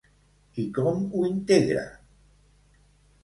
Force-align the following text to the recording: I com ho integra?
I 0.63 0.63
com 0.77 1.03
ho 1.19 1.25
integra? 1.33 1.83